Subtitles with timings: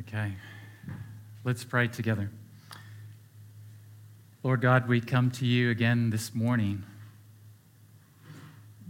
[0.00, 0.32] Okay.
[1.42, 2.30] Let's pray together.
[4.44, 6.84] Lord God, we come to you again this morning.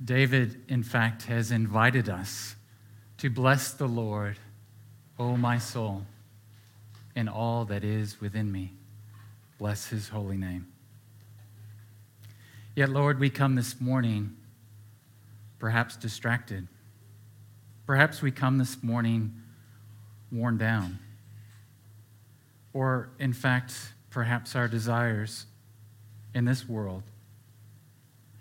[0.04, 2.56] David, in fact, has invited us
[3.16, 4.38] to bless the Lord,
[5.18, 6.04] O my soul,
[7.16, 8.74] and all that is within me.
[9.58, 10.66] Bless his holy name.
[12.76, 14.36] Yet, Lord, we come this morning
[15.58, 16.68] perhaps distracted.
[17.86, 19.32] Perhaps we come this morning
[20.30, 20.98] worn down.
[22.72, 23.74] Or, in fact,
[24.10, 25.46] perhaps our desires
[26.34, 27.02] in this world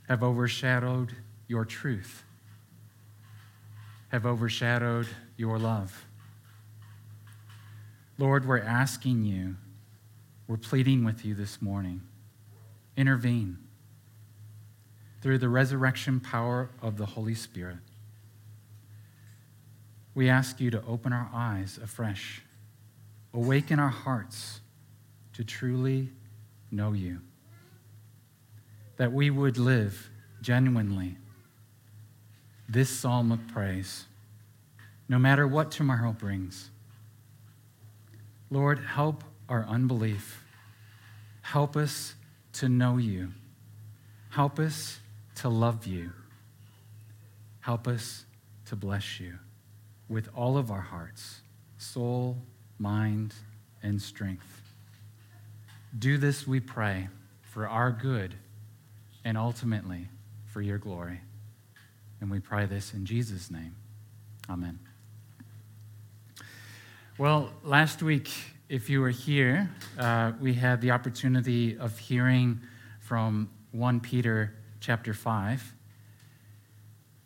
[0.08, 1.16] have overshadowed
[1.47, 2.23] your truth,
[4.09, 6.05] have overshadowed your love.
[8.17, 9.55] Lord, we're asking you,
[10.47, 12.02] we're pleading with you this morning.
[12.95, 13.59] Intervene
[15.22, 17.77] through the resurrection power of the Holy Spirit.
[20.17, 22.41] We ask you to open our eyes afresh,
[23.35, 24.62] awaken our hearts
[25.34, 26.09] to truly
[26.72, 27.22] know you,
[28.95, 30.09] that we would live
[30.41, 31.17] genuinely
[32.67, 34.06] this psalm of praise,
[35.08, 36.72] no matter what tomorrow brings.
[38.50, 40.44] Lord, help our unbelief.
[41.44, 42.16] Help us
[42.53, 43.34] to know you.
[44.31, 45.00] Help us
[45.36, 46.11] to love you.
[47.59, 48.25] Help us
[48.66, 49.38] to bless you
[50.09, 51.41] with all of our hearts,
[51.77, 52.38] soul,
[52.80, 53.33] mind,
[53.83, 54.61] and strength.
[55.97, 57.09] Do this, we pray,
[57.41, 58.35] for our good
[59.25, 60.08] and ultimately
[60.45, 61.22] for your glory.
[62.22, 63.75] And we pray this in Jesus' name.
[64.50, 64.80] Amen.
[67.17, 68.30] Well, last week,
[68.69, 72.59] if you were here, uh, we had the opportunity of hearing
[73.00, 75.73] from 1 Peter chapter 5.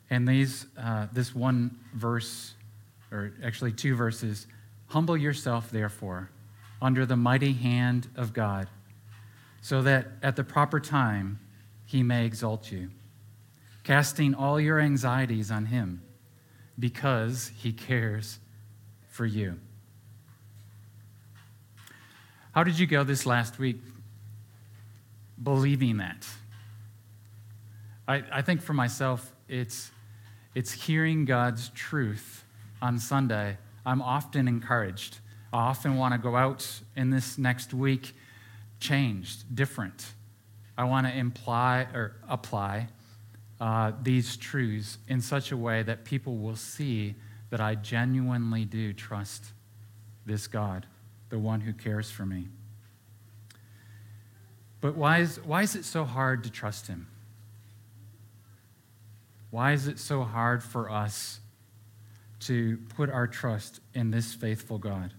[0.09, 2.53] And these, uh, this one verse,
[3.11, 4.47] or actually two verses,
[4.87, 6.29] humble yourself, therefore,
[6.81, 8.67] under the mighty hand of God,
[9.61, 11.39] so that at the proper time
[11.85, 12.89] he may exalt you,
[13.83, 16.01] casting all your anxieties on him,
[16.79, 18.39] because he cares
[19.09, 19.59] for you.
[22.53, 23.77] How did you go this last week
[25.41, 26.27] believing that?
[28.07, 29.91] I, I think for myself, it's,
[30.55, 32.43] it's hearing God's truth
[32.81, 33.57] on Sunday.
[33.85, 35.17] I'm often encouraged.
[35.53, 38.13] I often want to go out in this next week
[38.79, 40.13] changed, different.
[40.77, 42.87] I want to imply or apply
[43.59, 47.15] uh, these truths in such a way that people will see
[47.51, 49.45] that I genuinely do trust
[50.25, 50.85] this God,
[51.29, 52.47] the one who cares for me.
[54.79, 57.07] But why is, why is it so hard to trust him?
[59.51, 61.39] Why is it so hard for us
[62.41, 65.13] to put our trust in this faithful God?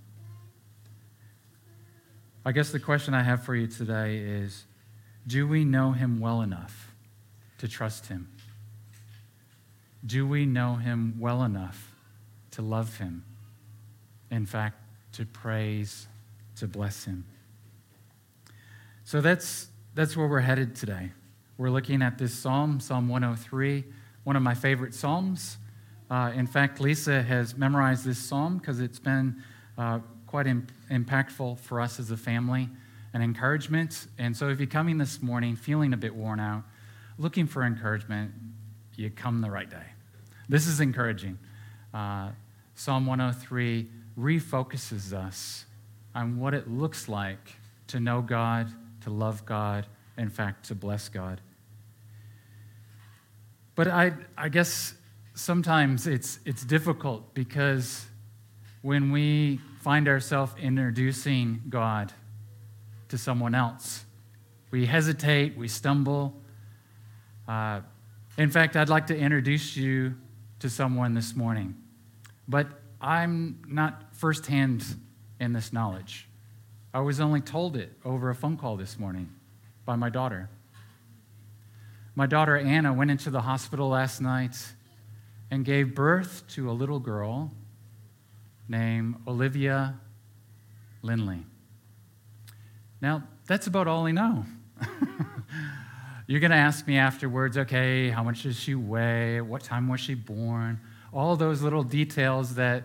[2.45, 4.65] I guess the question I have for you today is
[5.27, 6.93] do we know him well enough
[7.59, 8.29] to trust him?
[10.05, 11.95] Do we know him well enough
[12.53, 13.25] to love him?
[14.31, 14.79] In fact,
[15.13, 16.09] to praise,
[16.57, 17.25] to bless him.
[19.05, 21.13] So that's, that's where we're headed today.
[21.57, 23.85] We're looking at this psalm, Psalm 103
[24.25, 25.59] one of my favorite psalms.
[26.13, 29.43] Uh, in fact, Lisa has memorized this psalm because it's been
[29.79, 32.69] uh, quite Im- impactful for us as a family
[33.15, 34.09] and encouragement.
[34.19, 36.65] And so, if you're coming this morning feeling a bit worn out,
[37.17, 38.31] looking for encouragement,
[38.95, 39.87] you come the right day.
[40.51, 41.39] This is encouraging.
[41.95, 42.33] Uh,
[42.75, 45.65] psalm 103 refocuses us
[46.15, 47.55] on what it looks like
[47.87, 48.71] to know God,
[49.05, 49.87] to love God,
[50.19, 51.41] in fact, to bless God.
[53.75, 54.93] But I, I guess
[55.35, 58.05] sometimes it's, it's difficult because
[58.83, 62.13] when we find ourselves introducing God
[63.09, 64.05] to someone else,
[64.71, 66.41] we hesitate, we stumble.
[67.47, 67.81] Uh,
[68.39, 70.15] in fact, I'd like to introduce you
[70.61, 71.77] to someone this morning,
[72.49, 72.69] but
[73.01, 74.85] I'm not firsthand
[75.41, 76.29] in this knowledge.
[76.95, 79.31] I was only told it over a phone call this morning
[79.85, 80.49] by my daughter.
[82.15, 84.57] My daughter Anna went into the hospital last night
[85.53, 87.53] and gave birth to a little girl
[88.69, 90.01] named Olivia
[91.03, 91.45] Lindley.
[93.03, 94.47] Now, that's about all I know.
[96.27, 99.43] You're going to ask me afterwards, okay, how much does she weigh?
[99.43, 100.81] What time was she born?
[101.13, 102.85] All those little details that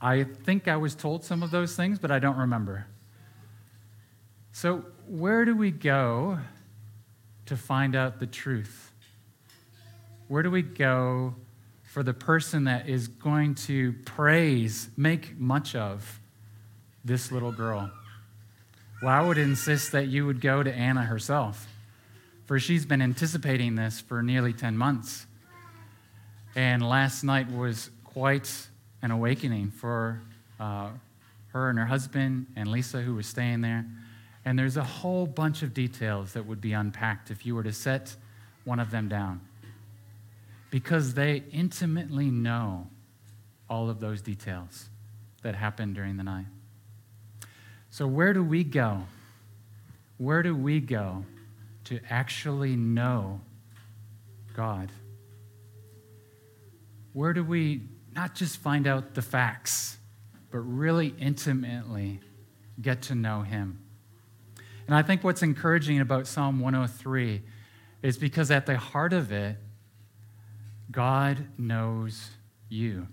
[0.00, 2.86] I think I was told some of those things, but I don't remember.
[4.52, 6.38] So, where do we go
[7.46, 8.92] to find out the truth?
[10.28, 11.34] Where do we go
[11.92, 16.20] for the person that is going to praise, make much of
[17.04, 17.90] this little girl?
[19.02, 21.68] Well, I would insist that you would go to Anna herself,
[22.46, 25.26] for she's been anticipating this for nearly 10 months.
[26.56, 28.50] And last night was quite
[29.02, 30.22] an awakening for
[30.58, 30.88] uh,
[31.48, 33.84] her and her husband and Lisa, who was staying there.
[34.46, 37.72] And there's a whole bunch of details that would be unpacked if you were to
[37.72, 38.16] set
[38.64, 39.42] one of them down.
[40.72, 42.86] Because they intimately know
[43.68, 44.88] all of those details
[45.42, 46.46] that happened during the night.
[47.90, 49.02] So, where do we go?
[50.16, 51.26] Where do we go
[51.84, 53.42] to actually know
[54.56, 54.90] God?
[57.12, 57.82] Where do we
[58.14, 59.98] not just find out the facts,
[60.50, 62.20] but really intimately
[62.80, 63.78] get to know Him?
[64.86, 67.42] And I think what's encouraging about Psalm 103
[68.02, 69.58] is because at the heart of it,
[70.92, 72.30] God knows
[72.68, 73.08] you.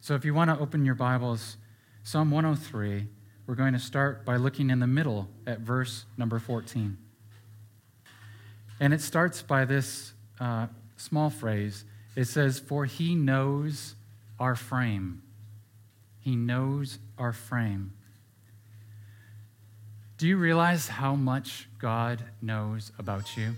[0.00, 1.56] So if you want to open your Bibles,
[2.02, 3.08] Psalm 103,
[3.46, 6.98] we're going to start by looking in the middle at verse number 14.
[8.80, 10.66] And it starts by this uh,
[10.96, 11.86] small phrase.
[12.16, 13.94] It says, For he knows
[14.38, 15.22] our frame.
[16.20, 17.94] He knows our frame.
[20.18, 23.54] Do you realize how much God knows about you?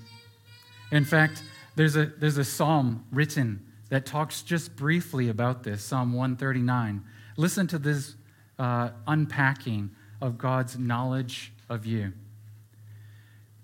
[0.92, 1.42] In fact,
[1.76, 7.04] there's a, there's a psalm written that talks just briefly about this Psalm 139.
[7.36, 8.16] Listen to this
[8.58, 9.90] uh, unpacking
[10.20, 12.12] of God's knowledge of you.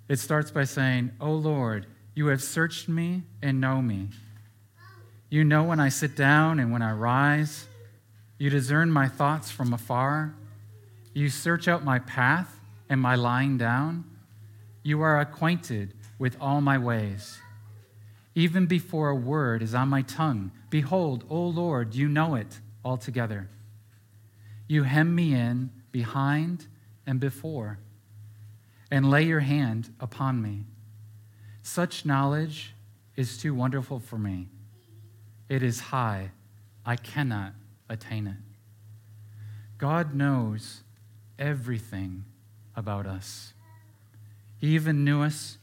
[0.08, 4.08] It starts by saying, O Lord, you have searched me and know me.
[5.30, 7.66] You know when I sit down and when I rise.
[8.36, 10.34] You discern my thoughts from afar.
[11.14, 12.60] You search out my path
[12.90, 14.04] and my lying down.
[14.82, 17.38] You are acquainted with all my ways.
[18.34, 23.48] Even before a word is on my tongue, behold, O Lord, you know it altogether.
[24.66, 26.66] You hem me in behind
[27.06, 27.78] and before,
[28.90, 30.64] and lay your hand upon me.
[31.62, 32.74] Such knowledge
[33.16, 34.48] is too wonderful for me.
[35.48, 36.30] It is high,
[36.86, 37.52] I cannot
[37.88, 38.36] attain it.
[39.76, 40.82] God knows
[41.38, 42.24] everything
[42.74, 43.52] about us.
[44.56, 45.58] He even knew us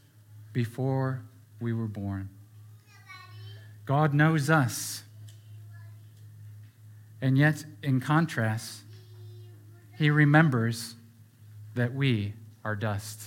[0.52, 1.22] before
[1.60, 2.28] we were born.
[3.84, 5.02] God knows us.
[7.20, 8.82] And yet, in contrast,
[9.98, 10.94] He remembers
[11.74, 12.34] that we
[12.64, 13.20] are dust.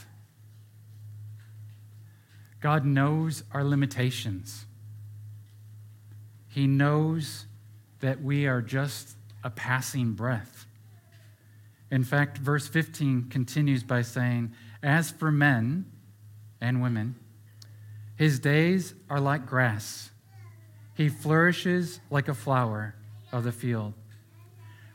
[2.59, 4.65] God knows our limitations.
[6.47, 7.45] He knows
[7.99, 10.65] that we are just a passing breath.
[11.91, 15.85] In fact, verse 15 continues by saying, As for men
[16.61, 17.15] and women,
[18.15, 20.11] his days are like grass.
[20.95, 22.95] He flourishes like a flower
[23.31, 23.93] of the field.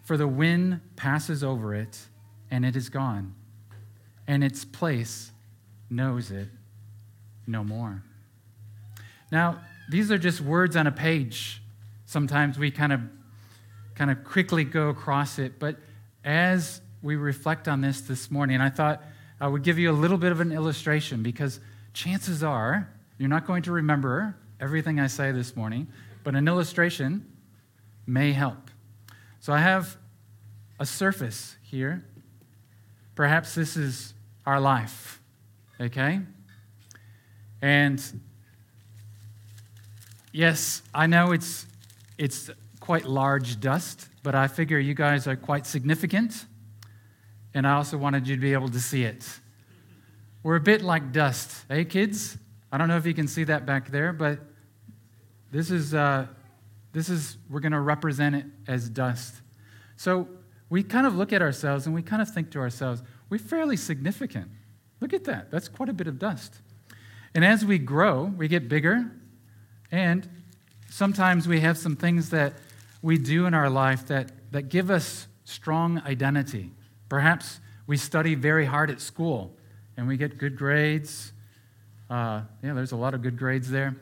[0.05, 1.99] For the wind passes over it,
[2.51, 3.35] and it is gone,
[4.27, 5.33] and its place
[5.91, 6.49] knows it
[7.47, 8.03] no more.
[9.31, 9.61] Now,
[9.91, 11.63] these are just words on a page.
[12.07, 13.01] Sometimes we kind of
[13.95, 15.77] kind of quickly go across it, but
[16.25, 19.03] as we reflect on this this morning, I thought
[19.41, 21.59] I would give you a little bit of an illustration because
[21.93, 25.89] chances are you're not going to remember everything I say this morning,
[26.25, 27.27] but an illustration
[28.07, 28.71] may help.
[29.41, 29.97] So I have
[30.81, 32.05] a surface here.
[33.15, 34.15] Perhaps this is
[34.47, 35.21] our life,
[35.81, 36.21] okay?
[37.61, 38.03] And
[40.33, 41.67] yes, I know it's,
[42.17, 46.47] it's quite large dust, but I figure you guys are quite significant
[47.55, 49.27] and I also wanted you to be able to see it.
[50.43, 52.37] We're a bit like dust, hey, kids?
[52.71, 54.39] I don't know if you can see that back there, but
[55.51, 56.27] this is, uh,
[56.93, 59.35] this is we're going to represent it as dust.
[59.97, 60.29] So
[60.71, 63.77] we kind of look at ourselves and we kind of think to ourselves, we're fairly
[63.77, 64.51] significant.
[65.01, 65.51] Look at that.
[65.51, 66.61] That's quite a bit of dust.
[67.35, 69.11] And as we grow, we get bigger,
[69.93, 70.29] and
[70.91, 72.55] sometimes we have some things that
[73.03, 76.73] we do in our life that, that give us strong identity.
[77.09, 79.55] Perhaps we study very hard at school
[79.97, 81.33] and we get good grades.
[82.11, 83.97] Uh, yeah, there's a lot of good grades there.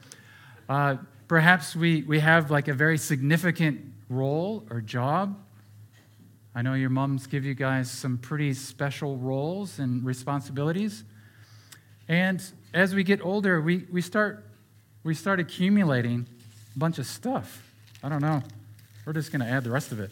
[0.69, 0.97] Uh,
[1.28, 5.38] perhaps we, we have like a very significant role or job.
[6.54, 11.04] I know your moms give you guys some pretty special roles and responsibilities.
[12.09, 12.42] And
[12.73, 14.45] as we get older, we, we, start,
[15.02, 16.26] we start accumulating
[16.75, 17.62] a bunch of stuff.
[18.02, 18.42] I don't know.
[19.04, 20.11] We're just going to add the rest of it.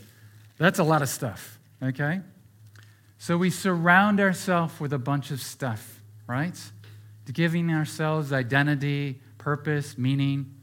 [0.59, 2.21] That's a lot of stuff, okay?
[3.19, 6.59] So we surround ourselves with a bunch of stuff, right?
[7.33, 10.55] Giving ourselves identity, purpose, meaning.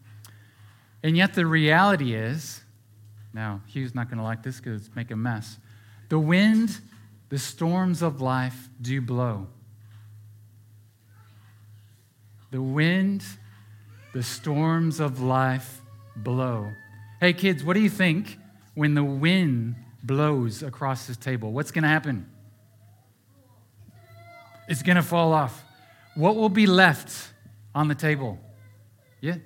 [1.03, 2.61] And yet the reality is,
[3.33, 5.57] now Hugh's not going to like this because it's making a mess.
[6.09, 6.79] The wind
[7.31, 9.47] the storms of life do blow.
[12.51, 13.23] The wind,
[14.11, 15.81] the storms of life
[16.17, 16.69] blow.
[17.21, 18.37] Hey, kids, what do you think
[18.75, 21.53] when the wind blows across this table?
[21.53, 22.29] What's going to happen?
[24.67, 25.63] It's going to fall off.
[26.15, 27.31] What will be left
[27.73, 28.39] on the table?
[29.21, 29.37] Yeah?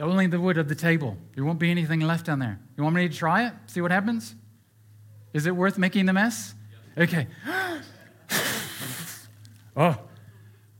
[0.00, 1.16] Only the wood of the table.
[1.34, 2.60] There won't be anything left down there.
[2.76, 3.54] You want me to try it?
[3.66, 4.34] See what happens?
[5.32, 6.54] Is it worth making the mess?
[6.98, 7.26] Okay.
[9.76, 9.98] oh,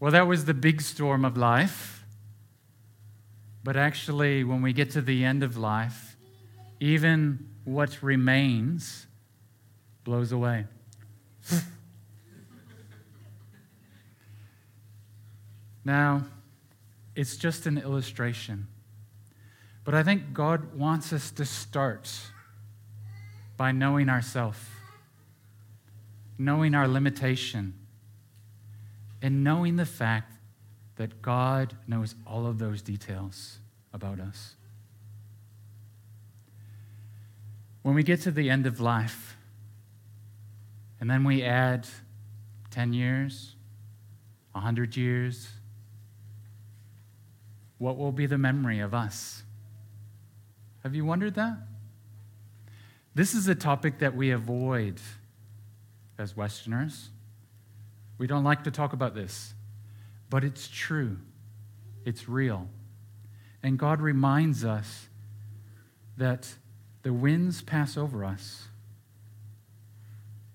[0.00, 2.04] well, that was the big storm of life.
[3.64, 6.16] But actually, when we get to the end of life,
[6.78, 9.06] even what remains
[10.04, 10.66] blows away.
[15.84, 16.26] now,
[17.16, 18.68] it's just an illustration.
[19.86, 22.10] But I think God wants us to start
[23.56, 24.58] by knowing ourselves,
[26.36, 27.72] knowing our limitation,
[29.22, 30.32] and knowing the fact
[30.96, 33.58] that God knows all of those details
[33.92, 34.56] about us.
[37.82, 39.36] When we get to the end of life,
[40.98, 41.86] and then we add
[42.72, 43.54] 10 years,
[44.50, 45.48] 100 years,
[47.78, 49.44] what will be the memory of us?
[50.86, 51.58] Have you wondered that?
[53.12, 55.00] This is a topic that we avoid
[56.16, 57.08] as Westerners.
[58.18, 59.52] We don't like to talk about this,
[60.30, 61.16] but it's true,
[62.04, 62.68] it's real.
[63.64, 65.08] And God reminds us
[66.18, 66.54] that
[67.02, 68.68] the winds pass over us,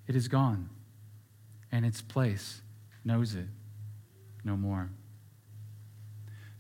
[0.08, 0.70] it is gone,
[1.74, 2.62] and its place
[3.04, 3.50] knows it
[4.46, 4.92] no more.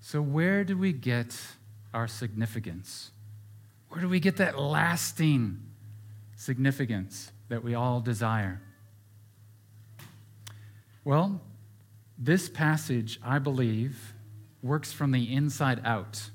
[0.02, 1.40] So, where do we get
[1.94, 3.12] our significance?
[3.92, 5.60] Where do we get that lasting
[6.38, 8.62] significance that we all desire?
[11.04, 11.42] Well,
[12.18, 14.14] this passage, I believe,
[14.64, 16.30] works from the inside out.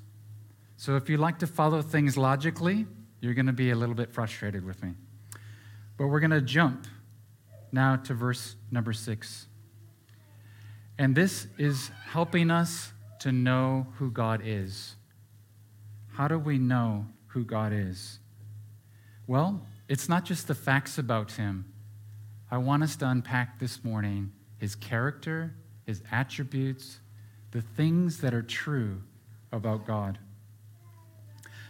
[0.75, 2.85] So if you like to follow things logically,
[3.21, 4.93] you're going to be a little bit frustrated with me.
[5.97, 6.85] But we're going to jump
[7.71, 9.47] now to verse number six.
[10.99, 14.95] And this is helping us to know who God is.
[16.13, 18.17] How do we know who God is?
[19.27, 21.71] Well, it's not just the facts about him.
[22.49, 25.53] I want us to unpack this morning his character,
[25.85, 26.99] his attributes,
[27.51, 29.03] the things that are true
[29.51, 30.17] about God.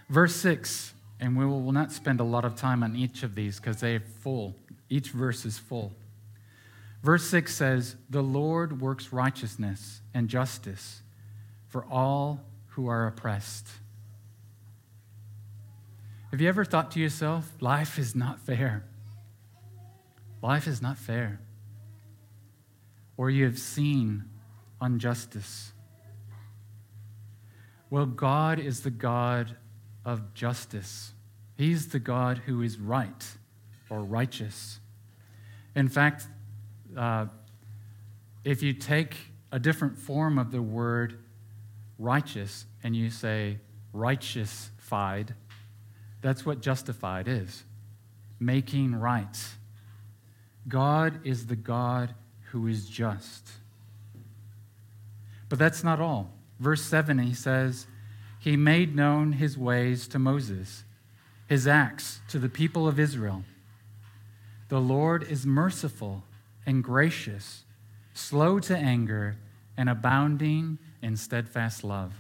[0.08, 3.60] Verse 6, and we will not spend a lot of time on each of these
[3.60, 4.56] because they're full.
[4.88, 5.92] Each verse is full.
[7.04, 11.02] Verse 6 says, The Lord works righteousness and justice
[11.68, 13.68] for all who are oppressed.
[16.32, 18.84] Have you ever thought to yourself, life is not fair?
[20.42, 21.40] Life is not fair.
[23.16, 24.26] Or you have seen
[24.82, 25.72] injustice.
[27.90, 29.56] Well, God is the God
[30.04, 31.14] of justice.
[31.56, 33.26] He's the God who is right
[33.90, 34.80] or righteous.
[35.76, 36.28] In fact,
[36.96, 37.28] uh,
[38.44, 39.16] if you take
[39.52, 41.20] a different form of the word
[41.98, 43.60] righteous and you say
[43.94, 45.34] righteous-fied,
[46.22, 47.64] that's what justified is
[48.40, 49.38] making right.
[50.68, 52.14] God is the God
[52.52, 53.50] who is just.
[55.50, 56.32] But that's not all.
[56.60, 57.88] Verse 7, he says,
[58.40, 60.84] He made known his ways to Moses,
[61.48, 63.44] his acts to the people of Israel.
[64.70, 66.24] The Lord is merciful
[66.66, 67.64] and gracious,
[68.14, 69.38] slow to anger,
[69.78, 72.14] and abounding in steadfast love.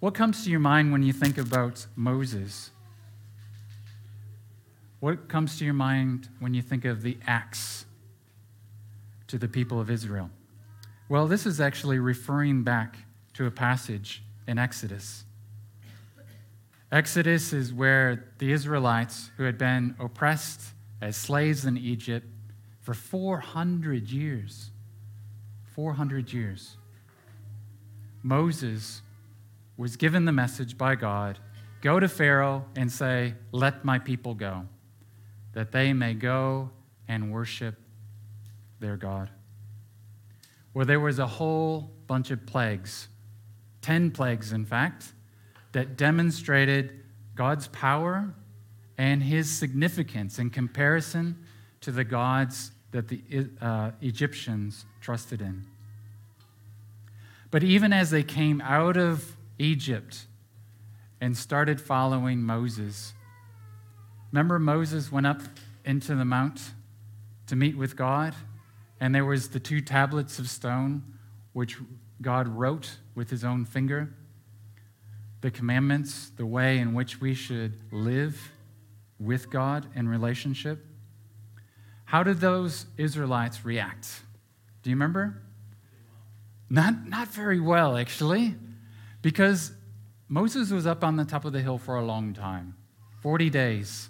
[0.00, 2.70] What comes to your mind when you think about Moses?
[5.00, 7.84] What comes to your mind when you think of the acts
[9.26, 10.30] to the people of Israel?
[11.10, 12.96] Well, this is actually referring back
[13.34, 15.24] to a passage in Exodus.
[16.90, 20.62] Exodus is where the Israelites, who had been oppressed
[21.02, 22.26] as slaves in Egypt
[22.80, 24.70] for 400 years,
[25.74, 26.78] 400 years,
[28.22, 29.02] Moses
[29.80, 31.38] was given the message by God
[31.80, 34.66] go to Pharaoh and say, Let my people go,
[35.54, 36.68] that they may go
[37.08, 37.76] and worship
[38.78, 39.30] their God.
[40.74, 43.08] Well, there was a whole bunch of plagues,
[43.80, 45.14] 10 plagues, in fact,
[45.72, 47.00] that demonstrated
[47.34, 48.34] God's power
[48.98, 51.42] and his significance in comparison
[51.80, 53.22] to the gods that the
[53.62, 55.64] uh, Egyptians trusted in.
[57.50, 60.26] But even as they came out of Egypt
[61.20, 63.12] and started following Moses,
[64.32, 65.40] Remember, Moses went up
[65.84, 66.72] into the mount
[67.48, 68.34] to meet with God,
[69.00, 71.02] and there was the two tablets of stone
[71.52, 71.78] which
[72.22, 74.14] God wrote with his own finger
[75.40, 78.52] the commandments, the way in which we should live
[79.18, 80.84] with God in relationship.
[82.04, 84.20] How did those Israelites react?
[84.82, 85.42] Do you remember?
[86.68, 88.54] Not, not very well, actually,
[89.22, 89.72] because
[90.28, 92.76] Moses was up on the top of the hill for a long time
[93.20, 94.08] 40 days,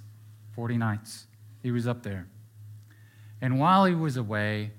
[0.54, 1.26] 40 nights.
[1.62, 2.28] He was up there.
[3.40, 4.72] And while he was away,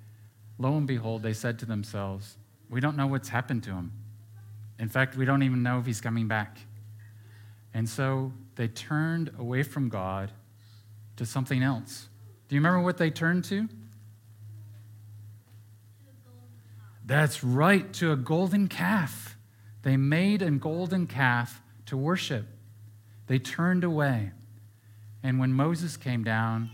[0.57, 2.37] lo and behold, they said to themselves,
[2.69, 3.91] We don't know what's happened to him.
[4.79, 6.57] In fact, we don't even know if he's coming back.
[7.73, 10.31] And so they turned away from God
[11.17, 12.07] to something else.
[12.47, 13.67] Do you remember what they turned to?
[17.05, 19.30] That's right, to a golden calf.
[19.83, 22.45] They made a golden calf to worship.
[23.27, 24.31] They turned away.
[25.23, 26.69] And when Moses came down,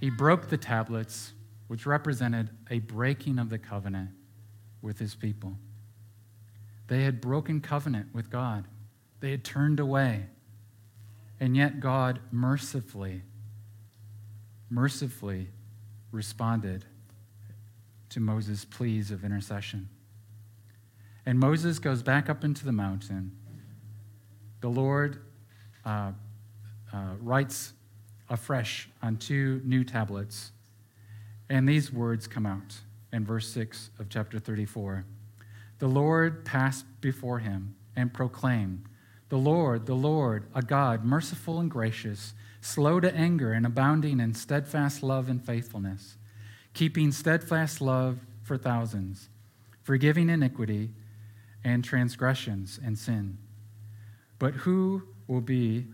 [0.00, 1.32] he broke the tablets,
[1.68, 4.10] which represented a breaking of the covenant
[4.80, 5.56] with his people.
[6.88, 8.66] They had broken covenant with God,
[9.20, 10.26] they had turned away.
[11.40, 13.22] And yet, God mercifully,
[14.70, 15.48] mercifully
[16.12, 16.84] responded
[18.10, 19.88] to Moses' pleas of intercession.
[21.24, 23.32] And Moses goes back up into the mountain.
[24.60, 25.22] The Lord
[25.84, 26.12] uh,
[26.92, 27.72] uh, writes
[28.28, 30.52] afresh on two new tablets.
[31.48, 32.80] And these words come out
[33.12, 35.04] in verse 6 of chapter 34.
[35.78, 38.84] The Lord passed before him and proclaimed,
[39.28, 44.34] The Lord, the Lord, a God merciful and gracious, slow to anger and abounding in
[44.34, 46.16] steadfast love and faithfulness,
[46.72, 49.28] keeping steadfast love for thousands,
[49.82, 50.90] forgiving iniquity
[51.64, 53.38] and transgressions and sin.
[54.38, 55.86] But who will be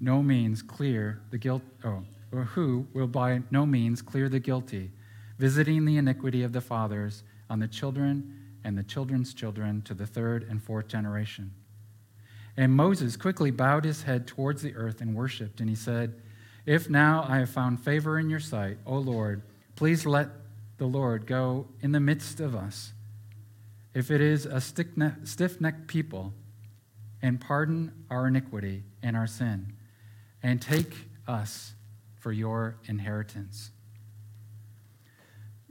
[0.00, 4.92] no means clear the guilt, oh, or who will by no means clear the guilty,
[5.38, 10.06] visiting the iniquity of the fathers on the children and the children's children to the
[10.06, 11.52] third and fourth generation.
[12.56, 16.20] And Moses quickly bowed his head towards the earth and worshiped, and he said,
[16.66, 19.42] If now I have found favor in your sight, O Lord,
[19.76, 20.28] please let
[20.76, 22.92] the Lord go in the midst of us.
[23.94, 26.34] If it is a stiff necked people,
[27.22, 29.74] and pardon our iniquity and our sin,
[30.42, 30.94] and take
[31.26, 31.74] us
[32.14, 33.70] for your inheritance.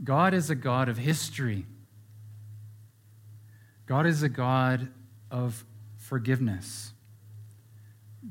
[0.04, 1.66] God is a God of history.
[3.86, 4.90] God is a God
[5.32, 5.66] of
[5.98, 6.94] forgiveness.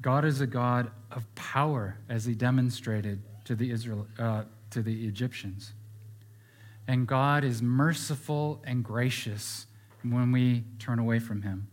[0.01, 5.07] God is a God of power, as he demonstrated to the, Israel, uh, to the
[5.07, 5.73] Egyptians.
[6.87, 9.67] And God is merciful and gracious
[10.11, 11.69] when we turn away from him.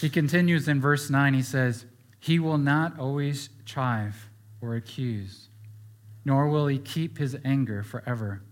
[0.00, 1.84] He continues in verse 9, he says,
[2.20, 4.28] He will not always chive
[4.60, 5.48] or accuse,
[6.24, 8.42] nor will he keep his anger forever.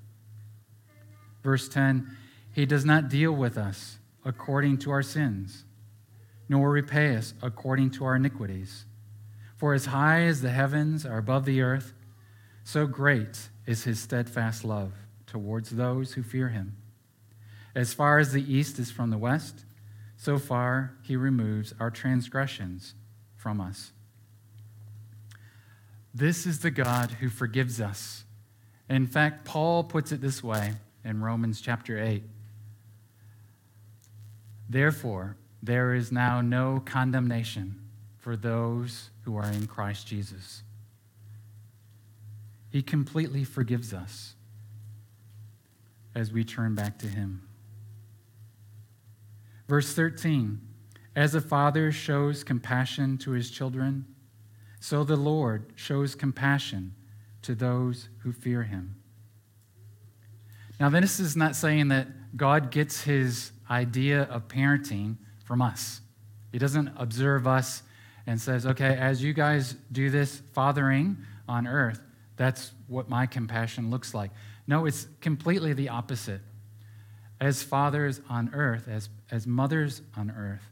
[1.43, 2.17] Verse 10,
[2.53, 5.65] he does not deal with us according to our sins,
[6.49, 8.87] nor repay us according to our iniquities.
[9.57, 11.93] For as high as the heavens are above the earth,
[12.65, 14.93] so great is his steadfast love
[15.27, 16.77] towards those who fear him.
[17.77, 19.67] As far as the east is from the west,
[20.17, 22.95] so far he removes our transgressions
[23.37, 23.93] from us.
[26.15, 28.25] This is the God who forgives us.
[28.89, 30.73] In fact, Paul puts it this way
[31.05, 32.23] in Romans chapter 8.
[34.71, 37.79] Therefore, there is now no condemnation
[38.17, 40.63] for those who are in Christ Jesus.
[42.71, 44.35] He completely forgives us
[46.15, 47.46] as we turn back to Him.
[49.69, 50.61] Verse 13
[51.15, 54.07] As a father shows compassion to his children,
[54.81, 56.95] so the Lord shows compassion
[57.43, 58.97] to those who fear Him.
[60.79, 66.01] Now, this is not saying that God gets His idea of parenting from us.
[66.53, 67.83] He doesn't observe us
[68.27, 71.17] and says, okay, as you guys do this fathering
[71.49, 72.01] on earth,
[72.37, 74.31] that's what my compassion looks like.
[74.67, 76.41] No, it's completely the opposite.
[77.41, 80.71] As fathers on earth, as, as mothers on earth,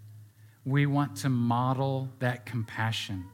[0.64, 3.27] we want to model that compassion,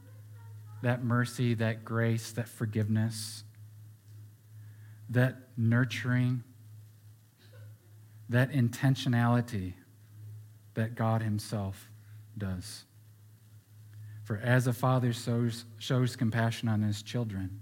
[0.81, 3.43] that mercy, that grace, that forgiveness,
[5.09, 6.43] that nurturing,
[8.27, 9.73] that intentionality
[10.73, 11.89] that God Himself
[12.37, 12.85] does.
[14.23, 17.59] For as a father shows, shows compassion on his children,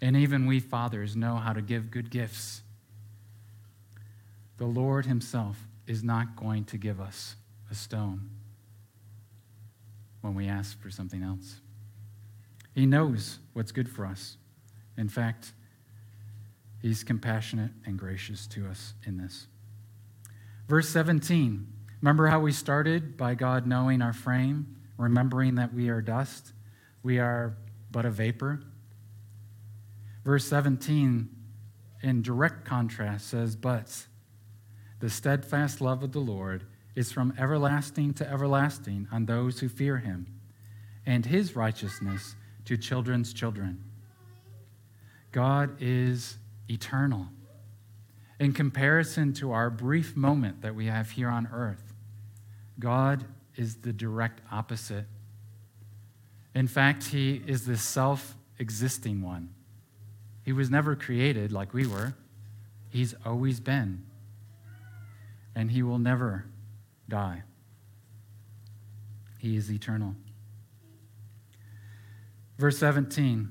[0.00, 2.61] and even we fathers know how to give good gifts,
[4.62, 7.34] the Lord Himself is not going to give us
[7.68, 8.30] a stone.
[10.20, 11.56] when we ask for something else.
[12.72, 14.36] He knows what's good for us.
[14.96, 15.52] In fact,
[16.80, 19.48] He's compassionate and gracious to us in this.
[20.68, 21.66] Verse 17
[22.00, 26.52] Remember how we started by God knowing our frame, remembering that we are dust,
[27.02, 27.56] we are
[27.90, 28.62] but a vapor?
[30.24, 31.28] Verse 17,
[32.04, 34.06] in direct contrast, says, But
[35.02, 36.62] the steadfast love of the Lord
[36.94, 40.28] is from everlasting to everlasting on those who fear him,
[41.04, 42.36] and his righteousness
[42.66, 43.82] to children's children.
[45.32, 46.38] God is
[46.70, 47.26] eternal.
[48.38, 51.92] In comparison to our brief moment that we have here on earth,
[52.78, 53.24] God
[53.56, 55.06] is the direct opposite.
[56.54, 59.48] In fact, He is the self existing one.
[60.44, 62.14] He was never created like we were,
[62.88, 64.04] He's always been.
[65.54, 66.46] And He will never
[67.08, 67.42] die.
[69.38, 70.14] He is eternal.
[72.58, 73.50] Verse 17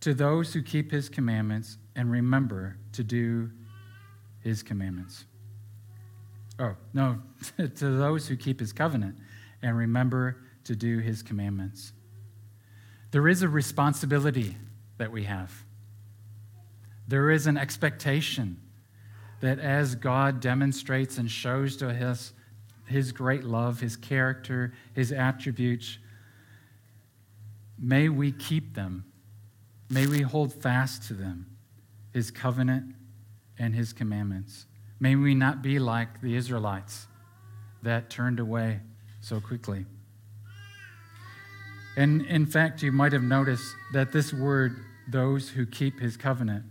[0.00, 3.50] To those who keep His commandments and remember to do
[4.40, 5.24] His commandments.
[6.58, 7.20] Oh, no,
[7.56, 9.18] to those who keep his covenant
[9.62, 11.92] and remember to do his commandments.
[13.10, 14.56] There is a responsibility
[14.98, 15.64] that we have.
[17.06, 18.60] There is an expectation
[19.40, 22.32] that as God demonstrates and shows to us
[22.86, 25.98] his great love, his character, his attributes,
[27.78, 29.04] may we keep them.
[29.90, 31.46] May we hold fast to them,
[32.12, 32.94] his covenant
[33.58, 34.66] and his commandments.
[34.98, 37.06] May we not be like the Israelites
[37.82, 38.80] that turned away
[39.20, 39.84] so quickly.
[41.96, 44.76] And in fact, you might have noticed that this word,
[45.08, 46.64] those who keep his covenant,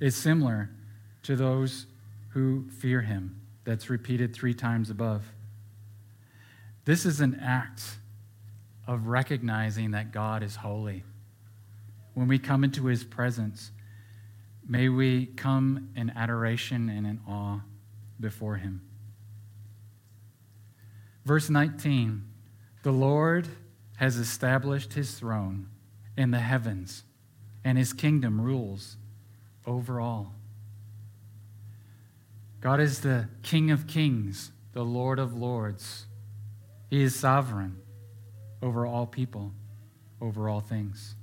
[0.00, 0.70] is similar
[1.22, 1.86] to those
[2.30, 5.24] who fear him, that's repeated three times above.
[6.84, 7.82] This is an act
[8.86, 11.04] of recognizing that God is holy.
[12.14, 13.70] When we come into his presence,
[14.66, 17.60] May we come in adoration and in awe
[18.20, 18.82] before him.
[21.24, 22.24] Verse 19
[22.82, 23.48] The Lord
[23.96, 25.68] has established his throne
[26.16, 27.04] in the heavens,
[27.64, 28.96] and his kingdom rules
[29.66, 30.34] over all.
[32.62, 36.06] God is the King of kings, the Lord of lords.
[36.88, 37.76] He is sovereign
[38.62, 39.52] over all people,
[40.20, 41.16] over all things.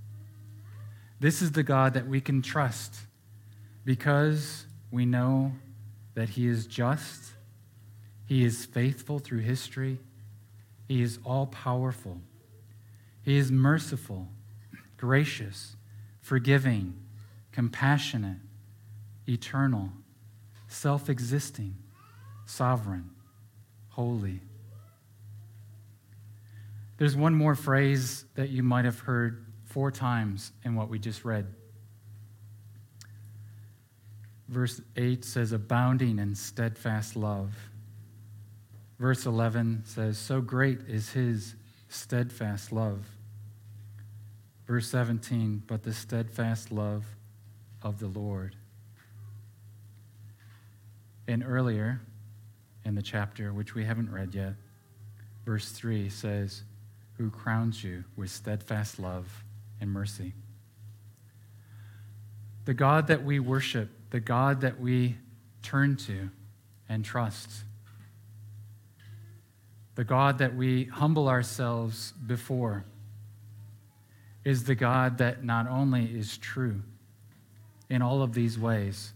[1.22, 2.96] This is the God that we can trust
[3.86, 5.54] because we know
[6.14, 7.32] that He is just,
[8.26, 10.00] He is faithful through history,
[10.90, 12.20] He is all powerful,
[13.22, 14.28] He is merciful,
[14.98, 15.78] gracious,
[16.20, 16.96] forgiving,
[17.54, 18.40] compassionate,
[19.26, 19.92] eternal,
[20.70, 21.76] self existing,
[22.46, 23.10] sovereign,
[23.90, 24.40] holy.
[26.98, 31.26] There's one more phrase that you might have heard four times in what we just
[31.26, 31.46] read
[34.50, 37.54] Verse 8 says, abounding in steadfast love.
[38.98, 41.56] Verse 11 says, so great is his
[41.88, 43.06] steadfast love.
[44.66, 47.06] Verse 17, but the steadfast love
[47.84, 48.56] of the Lord.
[51.30, 52.02] And earlier
[52.86, 54.54] in the chapter, which we haven't read yet,
[55.46, 56.64] verse 3 says,
[57.18, 59.44] Who crowns you with steadfast love
[59.80, 60.34] and mercy.
[62.66, 65.18] The God that we worship the God that we
[65.62, 66.32] turn to
[66.90, 67.52] and trust,
[69.94, 72.86] the God that we humble ourselves before,
[74.44, 76.82] is the God that not only is true
[77.88, 79.14] in all of these ways,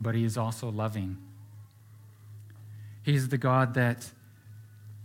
[0.00, 1.18] but He is also loving.
[3.04, 4.10] He's the God that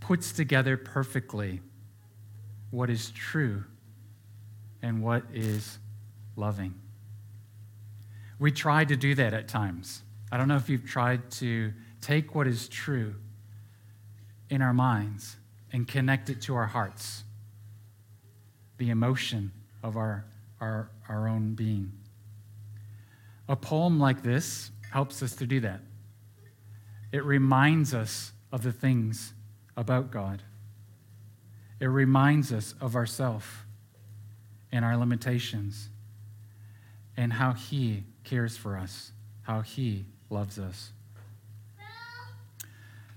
[0.00, 1.60] puts together perfectly
[2.70, 3.64] what is true
[4.82, 5.78] and what is
[6.34, 6.74] loving.
[8.38, 10.02] We try to do that at times.
[10.32, 13.16] I don't know if you've tried to take what is true
[14.48, 15.36] in our minds
[15.70, 17.24] and connect it to our hearts,
[18.78, 20.24] the emotion of our,
[20.58, 21.92] our, our own being.
[23.46, 25.80] A poem like this helps us to do that.
[27.12, 29.32] It reminds us of the things
[29.76, 30.42] about God.
[31.80, 33.64] It reminds us of ourself
[34.70, 35.88] and our limitations
[37.16, 40.92] and how He cares for us, how He loves us.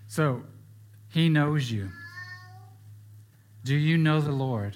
[0.07, 0.43] So,
[1.09, 1.89] He knows you.
[3.63, 4.75] Do you know the Lord?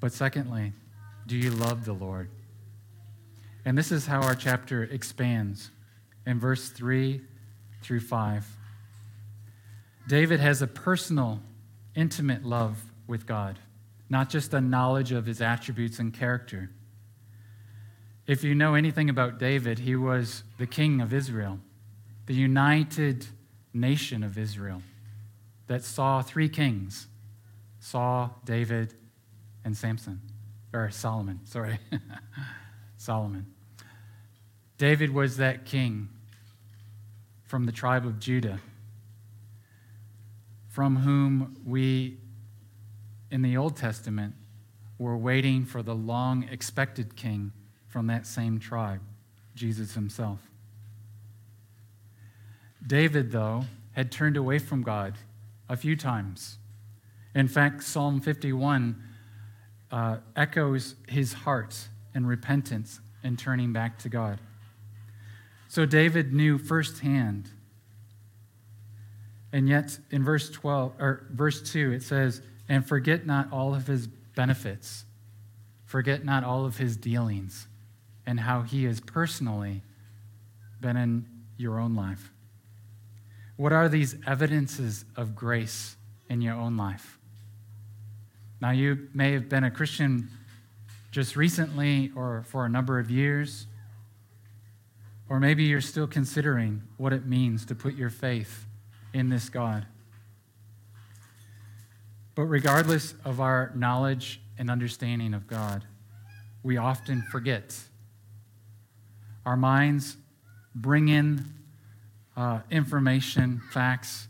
[0.00, 0.72] But secondly,
[1.26, 2.28] do you love the Lord?
[3.64, 5.70] And this is how our chapter expands
[6.26, 7.20] in verse 3
[7.82, 8.46] through 5.
[10.06, 11.40] David has a personal
[11.94, 13.58] intimate love with God,
[14.08, 16.70] not just a knowledge of his attributes and character.
[18.26, 21.58] If you know anything about David, he was the king of Israel,
[22.26, 23.26] the united
[23.72, 24.82] nation of Israel
[25.66, 27.08] that saw three kings
[27.80, 28.94] Saul, David,
[29.62, 30.22] and Samson,
[30.72, 31.78] or Solomon, sorry.
[32.96, 33.44] Solomon.
[34.78, 36.08] David was that king
[37.44, 38.60] from the tribe of Judah,
[40.68, 42.18] from whom we,
[43.30, 44.34] in the Old Testament,
[44.98, 47.52] were waiting for the long expected king
[47.86, 49.00] from that same tribe,
[49.54, 50.40] Jesus himself.
[52.86, 55.14] David, though, had turned away from God
[55.68, 56.58] a few times.
[57.34, 59.02] In fact, Psalm 51
[59.90, 64.38] uh, echoes his heart and repentance and turning back to God.
[65.74, 67.50] So David knew firsthand.
[69.52, 73.88] And yet in verse 12 or verse 2 it says, "And forget not all of
[73.88, 75.04] his benefits.
[75.84, 77.66] Forget not all of his dealings
[78.24, 79.82] and how he has personally
[80.80, 82.32] been in your own life."
[83.56, 85.96] What are these evidences of grace
[86.28, 87.18] in your own life?
[88.60, 90.30] Now, you may have been a Christian
[91.10, 93.66] just recently or for a number of years,
[95.28, 98.66] or maybe you're still considering what it means to put your faith
[99.12, 99.86] in this God.
[102.34, 105.84] But regardless of our knowledge and understanding of God,
[106.62, 107.78] we often forget.
[109.46, 110.16] Our minds
[110.74, 111.46] bring in
[112.36, 114.28] uh, information, facts,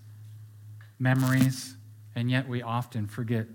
[0.99, 1.77] memories,
[2.15, 3.47] and yet we often forget.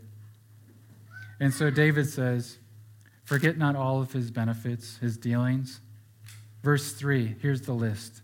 [1.39, 2.58] And so David says,
[3.23, 5.82] Forget not all of his benefits, his dealings.
[6.63, 8.22] Verse 3, here's the list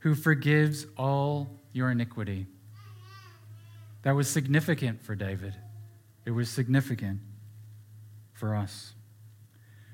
[0.00, 2.46] who forgives all your iniquity.
[4.02, 5.54] That was significant for David.
[6.24, 7.20] It was significant
[8.32, 8.94] for us.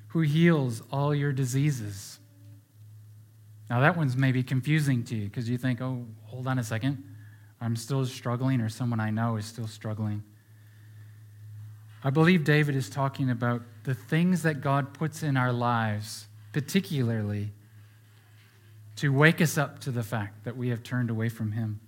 [0.08, 2.18] Who heals all your diseases.
[3.68, 7.02] Now, that one's maybe confusing to you because you think, oh, hold on a second.
[7.60, 10.22] I'm still struggling, or someone I know is still struggling.
[12.04, 17.50] I believe David is talking about the things that God puts in our lives, particularly
[18.96, 21.80] to wake us up to the fact that we have turned away from Him.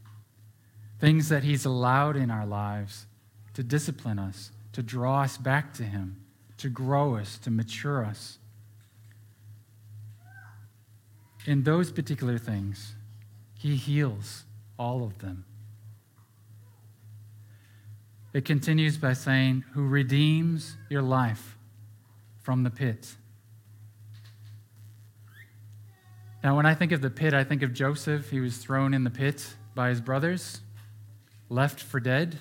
[0.99, 3.07] Things that He's allowed in our lives
[3.55, 6.23] to discipline us, to draw us back to Him,
[6.59, 8.39] to grow us, to mature us.
[11.47, 12.95] In those particular things,
[13.59, 14.45] He heals
[14.79, 15.45] all of them.
[18.35, 21.57] It continues by saying, Who redeems your life
[22.43, 23.15] from the pit.
[26.43, 28.31] Now, when I think of the pit, I think of Joseph.
[28.31, 30.61] He was thrown in the pit by his brothers,
[31.49, 32.39] left for dead.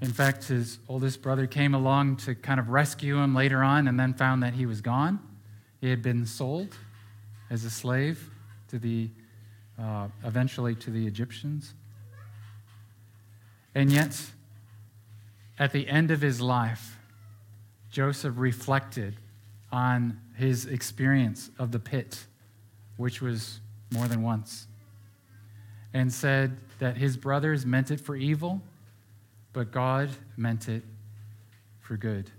[0.00, 4.00] In fact, his oldest brother came along to kind of rescue him later on and
[4.00, 5.20] then found that he was gone.
[5.82, 6.74] He had been sold
[7.50, 8.30] as a slave
[8.68, 9.10] to the,
[9.78, 11.74] uh, eventually to the Egyptians.
[13.74, 14.18] And yet,
[15.58, 16.96] at the end of his life,
[17.90, 19.16] Joseph reflected
[19.70, 22.26] on his experience of the pit,
[23.00, 23.60] which was
[23.92, 24.66] more than once,
[25.94, 28.60] and said that his brothers meant it for evil,
[29.54, 30.82] but God meant it
[31.80, 32.30] for good.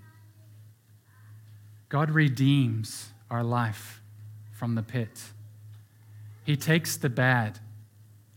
[1.90, 4.02] God redeems our life
[4.52, 5.24] from the pit.
[6.44, 7.60] He takes the bad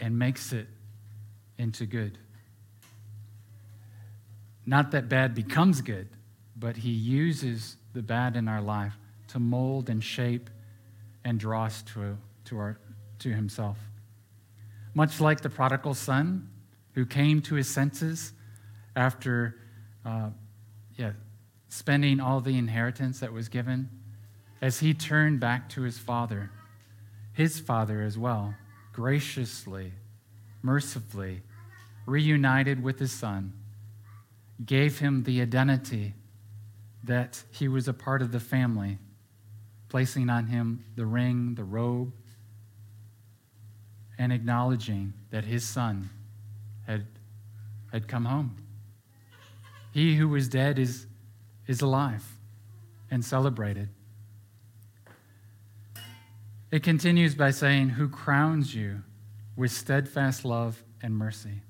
[0.00, 0.66] and makes it
[1.58, 2.16] into good.
[4.64, 6.08] Not that bad becomes good,
[6.56, 8.94] but He uses the bad in our life
[9.28, 10.48] to mold and shape
[11.24, 12.78] and draw us to, to, our,
[13.20, 13.78] to Himself.
[14.94, 16.48] Much like the prodigal son
[16.92, 18.32] who came to his senses
[18.94, 19.56] after
[20.04, 20.30] uh,
[20.96, 21.12] yeah,
[21.68, 23.90] spending all the inheritance that was given,
[24.62, 26.50] as he turned back to his father,
[27.32, 28.54] his father as well,
[28.92, 29.92] graciously,
[30.62, 31.42] mercifully
[32.06, 33.52] reunited with his son
[34.64, 36.14] gave him the identity
[37.02, 38.98] that he was a part of the family,
[39.94, 42.12] placing on him the ring, the robe,
[44.18, 46.10] and acknowledging that his son
[46.84, 47.06] had,
[47.92, 48.56] had come home.
[49.92, 51.06] He who was dead is,
[51.68, 52.24] is alive
[53.08, 53.88] and celebrated.
[56.72, 59.04] It continues by saying, Who crowns you
[59.54, 61.62] with steadfast love and mercy.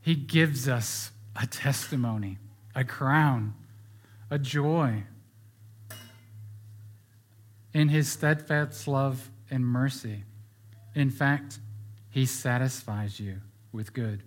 [0.00, 2.38] He gives us a testimony,
[2.74, 3.52] a crown,
[4.30, 5.04] a joy.
[7.74, 10.24] In his steadfast love and mercy,
[10.94, 11.58] in fact,
[12.10, 13.40] he satisfies you
[13.72, 14.22] with good.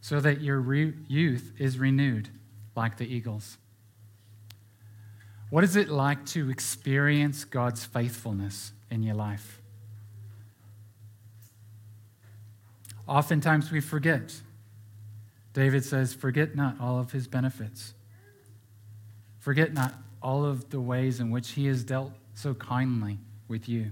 [0.00, 2.30] so that your re- youth is renewed
[2.74, 3.58] like the eagles.
[5.50, 9.60] What is it like to experience God's faithfulness in your life?
[13.06, 14.40] Oftentimes we forget.
[15.52, 17.94] David says, Forget not all of his benefits.
[19.40, 23.90] Forget not all of the ways in which he has dealt so kindly with you,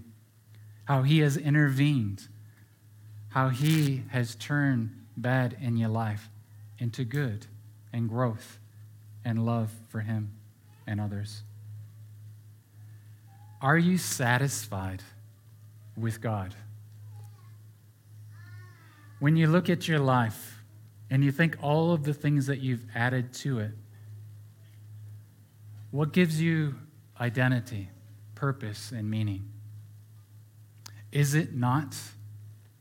[0.85, 2.29] how he has intervened,
[3.31, 6.29] how he has turned bad in your life
[6.79, 7.45] into good
[7.93, 8.61] and growth
[9.25, 10.33] and love for him
[10.87, 11.43] and others.
[13.61, 15.03] Are you satisfied
[15.97, 16.55] with God?
[19.19, 20.63] When you look at your life
[21.11, 23.73] and you think all of the things that you've added to it,
[25.91, 26.77] what gives you
[27.21, 27.89] identity,
[28.37, 29.51] purpose, and meaning?
[31.11, 31.97] Is it not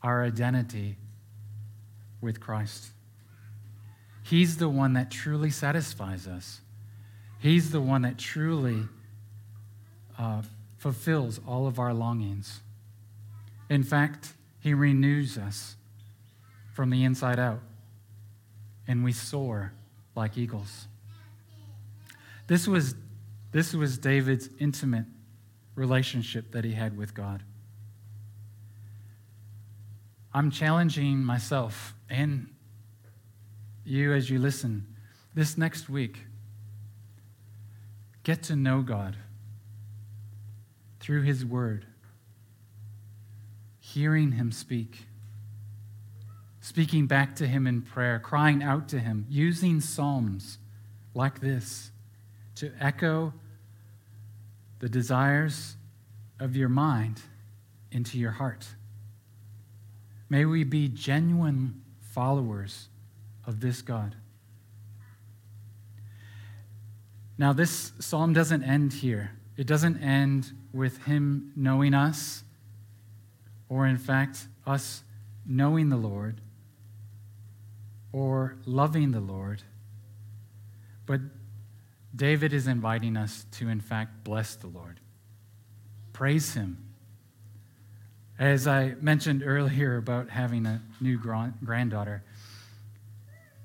[0.02, 0.98] our identity
[2.20, 2.90] with Christ?
[4.22, 6.60] He's the one that truly satisfies us.
[7.40, 8.84] He's the one that truly
[10.18, 10.42] uh,
[10.78, 12.60] fulfills all of our longings.
[13.68, 15.76] In fact, He renews us
[16.74, 17.60] from the inside out,
[18.86, 19.72] and we soar
[20.14, 20.86] like eagles.
[22.46, 22.94] This was,
[23.52, 25.06] this was David's intimate
[25.76, 27.44] relationship that he had with God.
[30.34, 32.48] I'm challenging myself and
[33.84, 34.86] you as you listen
[35.32, 36.18] this next week.
[38.24, 39.16] Get to know God
[40.98, 41.86] through His Word,
[43.78, 45.06] hearing Him speak,
[46.60, 50.58] speaking back to Him in prayer, crying out to Him, using Psalms
[51.14, 51.92] like this
[52.56, 53.32] to echo
[54.78, 55.76] the desires
[56.38, 57.20] of your mind
[57.90, 58.66] into your heart.
[60.28, 62.88] May we be genuine followers
[63.46, 64.16] of this God.
[67.38, 69.32] Now, this psalm doesn't end here.
[69.56, 72.44] It doesn't end with him knowing us,
[73.68, 75.02] or in fact, us
[75.46, 76.40] knowing the Lord,
[78.12, 79.62] or loving the Lord.
[81.04, 81.20] But
[82.16, 85.00] David is inviting us to, in fact, bless the Lord,
[86.14, 86.82] praise him.
[88.38, 92.24] As I mentioned earlier about having a new granddaughter,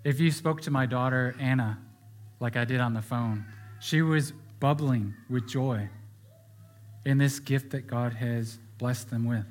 [0.04, 1.80] if you spoke to my daughter, Anna,
[2.42, 3.46] like I did on the phone,
[3.80, 5.90] she was bubbling with joy
[7.06, 9.46] in this gift that God has blessed them with.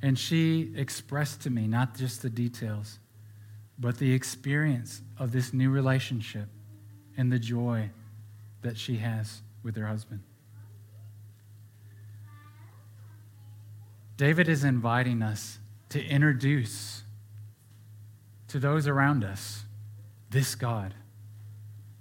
[0.00, 2.98] And she expressed to me not just the details,
[3.78, 6.48] but the experience of this new relationship
[7.16, 7.90] and the joy
[8.62, 10.22] that she has with her husband.
[14.16, 17.02] David is inviting us to introduce
[18.48, 19.64] to those around us
[20.30, 20.94] this God,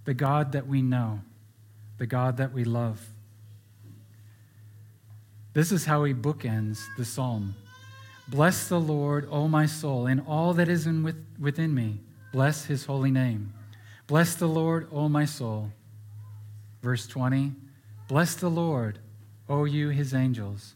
[0.06, 1.21] the God that we know,
[1.97, 3.10] the God that we love.
[5.54, 7.56] This is how he bookends the psalm.
[8.28, 12.00] Bless the Lord, O my soul, and all that is in with, within me.
[12.32, 13.54] Bless his holy name.
[14.12, 15.71] Bless the Lord, O my soul.
[16.82, 17.54] Verse 20
[18.10, 19.00] Bless the Lord,
[19.47, 20.76] O you his angels,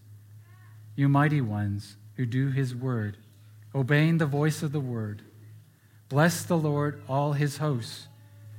[0.96, 3.18] you mighty ones who do his word,
[3.76, 5.22] obeying the voice of the word.
[6.08, 8.08] Bless the Lord, all his hosts,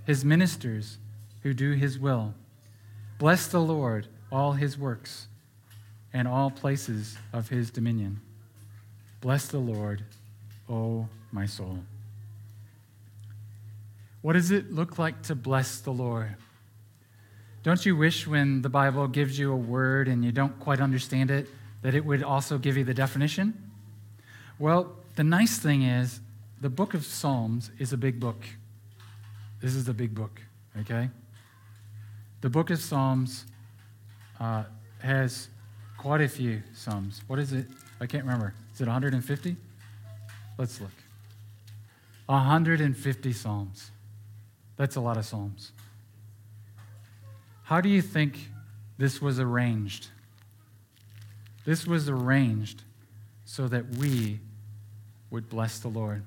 [0.05, 0.99] his ministers
[1.43, 2.35] who do his will.
[3.19, 5.29] Bless the Lord, all his works,
[6.13, 8.21] and all places of his dominion.
[9.23, 10.05] Bless the Lord,
[10.69, 11.79] O my soul.
[14.27, 16.35] What does it look like to bless the Lord?
[17.63, 21.31] Don't you wish when the Bible gives you a word and you don't quite understand
[21.31, 21.47] it,
[21.83, 23.71] that it would also give you the definition?
[24.59, 26.19] Well, the nice thing is,
[26.61, 28.43] the book of Psalms is a big book.
[29.61, 30.43] This is a big book,
[30.81, 31.09] okay?
[32.41, 33.45] The book of Psalms
[34.41, 34.65] uh,
[35.03, 35.51] has
[35.99, 37.23] quite a few Psalms.
[37.29, 37.67] What is it?
[38.01, 38.55] I can't remember.
[38.75, 39.57] Is it 150?
[40.59, 40.91] Let's look.
[42.27, 43.93] 150 Psalms.
[44.77, 45.73] That's a lot of Psalms.
[47.65, 48.51] How do you think
[48.99, 50.09] this was arranged?
[51.65, 52.83] This was arranged
[53.45, 54.41] so that we
[55.31, 56.25] would bless the Lord.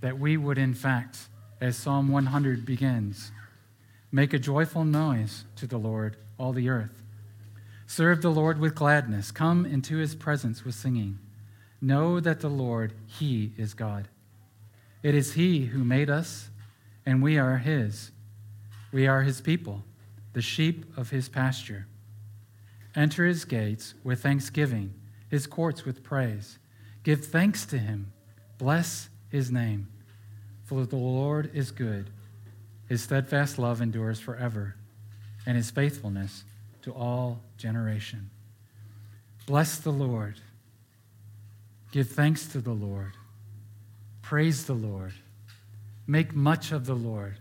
[0.00, 1.18] That we would, in fact,
[1.60, 3.30] as Psalm 100 begins,
[4.10, 7.02] make a joyful noise to the Lord, all the earth.
[7.86, 9.30] Serve the Lord with gladness.
[9.30, 11.18] Come into his presence with singing.
[11.80, 14.08] Know that the Lord, he is God.
[15.02, 16.50] It is he who made us
[17.08, 18.10] and we are his.
[18.92, 19.82] We are his people,
[20.34, 21.86] the sheep of his pasture.
[22.94, 24.92] Enter his gates with thanksgiving,
[25.30, 26.58] his courts with praise.
[27.04, 28.12] Give thanks to him.
[28.58, 29.88] Bless his name.
[30.64, 32.10] for the Lord is good.
[32.90, 34.76] His steadfast love endures forever,
[35.46, 36.44] and his faithfulness
[36.82, 38.28] to all generation.
[39.46, 40.42] Bless the Lord.
[41.90, 43.14] Give thanks to the Lord.
[44.20, 45.14] Praise the Lord.
[46.08, 47.38] Make much of the Lord.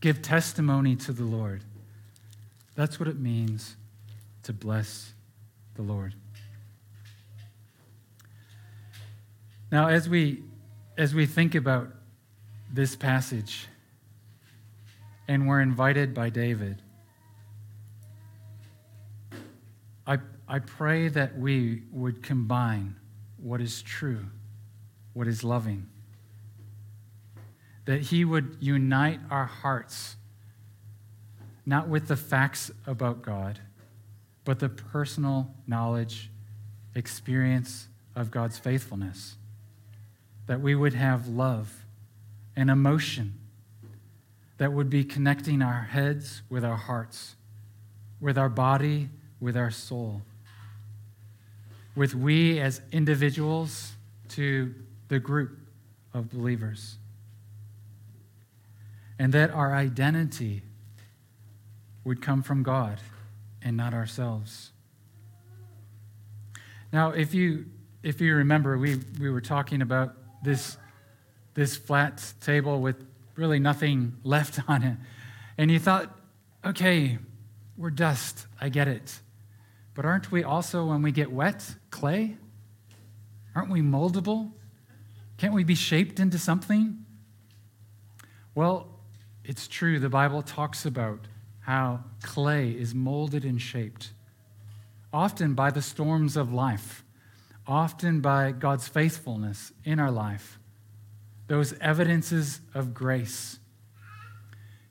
[0.00, 1.64] Give testimony to the Lord.
[2.76, 3.74] That's what it means
[4.44, 5.12] to bless
[5.74, 6.14] the Lord.
[9.72, 10.44] Now, as we,
[10.96, 11.88] as we think about
[12.72, 13.66] this passage,
[15.26, 16.82] and we're invited by David,
[20.06, 22.94] I, I pray that we would combine
[23.38, 24.26] what is true,
[25.14, 25.88] what is loving,
[27.84, 30.16] that He would unite our hearts,
[31.66, 33.60] not with the facts about God,
[34.44, 36.30] but the personal knowledge,
[36.94, 39.36] experience of God's faithfulness,
[40.46, 41.84] that we would have love
[42.56, 43.34] and emotion
[44.58, 47.34] that would be connecting our heads with our hearts,
[48.20, 49.08] with our body,
[49.40, 50.22] with our soul,
[51.96, 53.92] with we as individuals
[54.28, 54.74] to
[55.08, 55.58] the group
[56.12, 56.96] of believers.
[59.18, 60.62] And that our identity
[62.02, 63.00] would come from God
[63.62, 64.72] and not ourselves.
[66.92, 67.66] Now, if you,
[68.02, 70.76] if you remember, we, we were talking about this
[71.54, 72.96] this flat table with
[73.36, 74.96] really nothing left on it.
[75.56, 76.14] And you thought,
[76.64, 77.18] okay,
[77.76, 78.46] we're dust.
[78.60, 79.20] I get it.
[79.94, 82.36] But aren't we also, when we get wet, clay?
[83.54, 84.50] Aren't we moldable?
[85.36, 87.04] Can't we be shaped into something?
[88.56, 88.88] Well,
[89.44, 89.98] it's true.
[89.98, 91.20] The Bible talks about
[91.60, 94.12] how clay is molded and shaped,
[95.12, 97.04] often by the storms of life,
[97.66, 100.58] often by God's faithfulness in our life
[101.46, 103.58] those evidences of grace.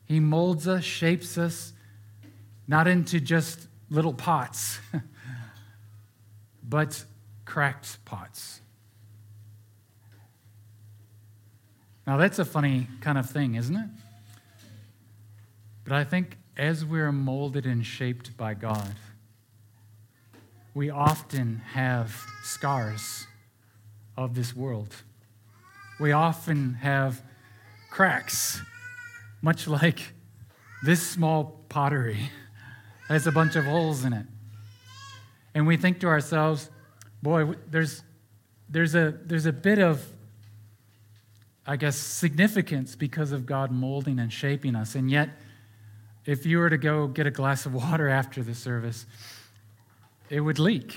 [0.06, 1.74] He molds us, shapes us,
[2.68, 4.80] not into just little pots,
[6.64, 7.04] but
[7.46, 8.62] cracked pots.
[12.06, 13.90] Now, that's a funny kind of thing, isn't it?
[15.84, 18.96] But I think as we're molded and shaped by God,
[20.74, 23.28] we often have scars
[24.18, 24.96] of this world
[26.00, 27.22] we often have
[27.90, 28.62] cracks,
[29.42, 30.14] much like
[30.84, 32.30] this small pottery
[33.08, 34.26] has a bunch of holes in it.
[35.54, 36.70] And we think to ourselves,
[37.22, 38.04] boy, there's,
[38.68, 40.06] there's, a, there's a bit of,
[41.66, 44.96] I guess, significance because of God molding and shaping us.
[44.96, 45.30] And yet,
[46.26, 49.06] if you were to go get a glass of water after the service,
[50.30, 50.96] it would leak.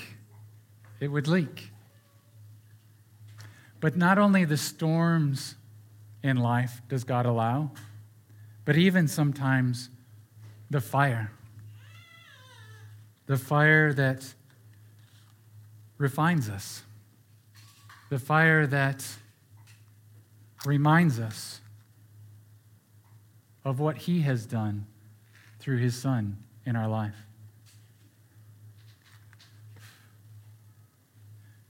[0.99, 1.71] It would leak.
[3.79, 5.55] But not only the storms
[6.23, 7.71] in life does God allow,
[8.65, 9.89] but even sometimes
[10.69, 11.31] the fire.
[13.27, 14.33] The fire that
[15.97, 16.83] refines us,
[18.09, 19.05] the fire that
[20.65, 21.59] reminds us
[23.65, 24.85] of what He has done
[25.67, 27.25] through His Son in our life.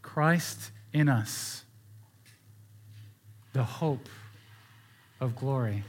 [0.03, 1.63] Christ in us
[3.53, 4.07] the hope
[5.19, 5.83] of glory.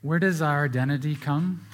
[0.00, 1.64] Where does our identity come?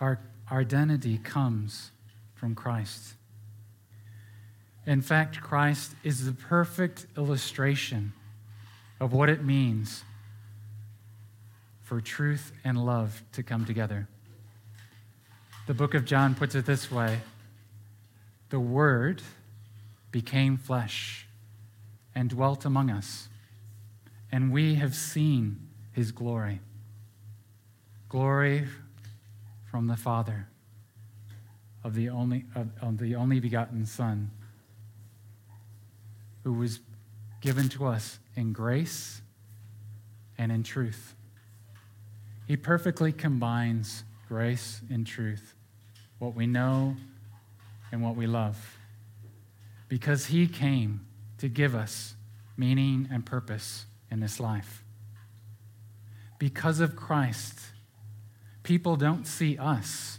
[0.00, 0.18] Our,
[0.50, 1.92] our identity comes
[2.34, 3.14] from Christ.
[4.86, 8.12] In fact, Christ is the perfect illustration
[8.98, 10.02] of what it means
[11.84, 14.08] for truth and love to come together.
[15.66, 17.20] The book of John puts it this way
[18.50, 19.22] The Word,
[20.14, 21.26] became flesh
[22.14, 23.28] and dwelt among us,
[24.30, 25.58] and we have seen
[25.90, 26.60] his glory.
[28.08, 28.68] Glory
[29.68, 30.46] from the Father
[31.82, 34.30] of the only, of, of the only begotten Son,
[36.44, 36.78] who was
[37.40, 39.20] given to us in grace
[40.38, 41.16] and in truth.
[42.46, 45.54] He perfectly combines grace and truth,
[46.18, 46.96] what we know
[47.90, 48.78] and what we love
[49.94, 51.06] because he came
[51.38, 52.16] to give us
[52.56, 54.82] meaning and purpose in this life.
[56.38, 57.60] Because of Christ,
[58.64, 60.18] people don't see us,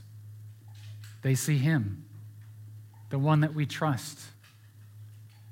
[1.23, 2.05] they see him,
[3.09, 4.19] the one that we trust.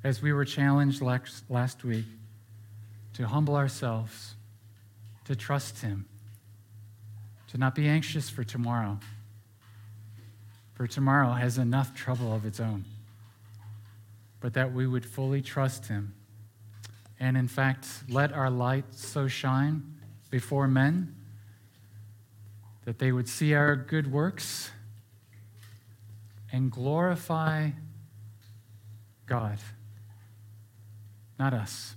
[0.06, 2.06] As we were challenged last week
[3.16, 4.36] to humble ourselves,
[5.26, 6.06] to trust him,
[7.54, 9.00] to not be anxious for tomorrow,
[10.74, 12.84] for tomorrow has enough trouble of its own
[14.44, 16.14] but that we would fully trust him.
[17.18, 19.96] And in fact, let our light so shine
[20.30, 21.16] before men
[22.84, 24.70] that they would see our good works
[26.52, 27.70] and glorify
[29.28, 29.60] God,
[31.40, 31.96] not us.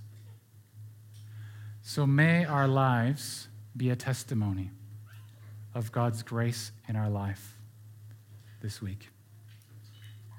[1.81, 4.71] So may our lives be a testimony
[5.77, 7.55] of God's grace in our life
[8.63, 9.09] this week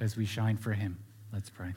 [0.01, 0.99] as we shine for Him.
[1.33, 1.75] Let's pray.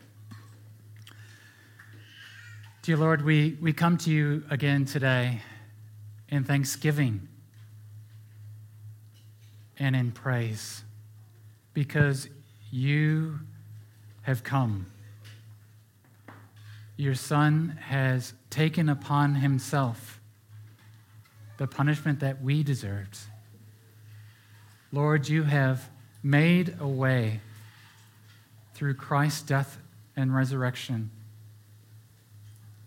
[2.81, 5.41] Dear Lord, we, we come to you again today
[6.27, 7.27] in thanksgiving
[9.77, 10.81] and in praise
[11.75, 12.27] because
[12.71, 13.41] you
[14.23, 14.87] have come.
[16.97, 20.19] Your Son has taken upon himself
[21.57, 23.19] the punishment that we deserved.
[24.91, 25.89] Lord, you have
[26.21, 27.39] made a way
[28.73, 29.77] through Christ's death
[30.15, 31.11] and resurrection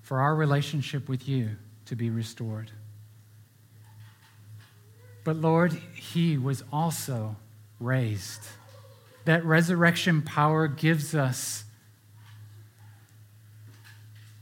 [0.02, 1.50] for our relationship with you
[1.86, 2.70] to be restored.
[5.24, 7.36] But Lord, he was also
[7.80, 8.42] raised.
[9.24, 11.64] That resurrection power gives us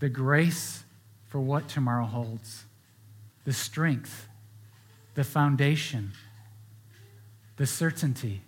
[0.00, 0.82] the grace
[1.28, 2.64] for what tomorrow holds,
[3.44, 4.26] the strength,
[5.14, 6.12] the foundation,
[7.56, 8.42] the certainty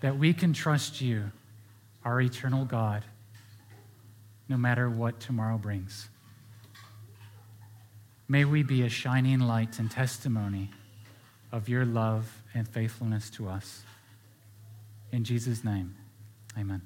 [0.00, 1.30] that we can trust you,
[2.04, 3.04] our eternal God,
[4.48, 6.08] no matter what tomorrow brings.
[8.28, 10.70] May we be a shining light and testimony
[11.52, 13.82] of your love and faithfulness to us.
[15.12, 15.94] In Jesus' name,
[16.58, 16.82] amen.